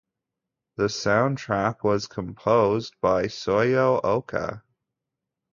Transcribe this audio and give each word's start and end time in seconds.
The 0.77 0.85
soundtrack 0.85 1.83
was 1.83 2.07
composed 2.07 2.95
by 3.01 3.25
Soyo 3.25 4.01
Oka. 4.03 4.63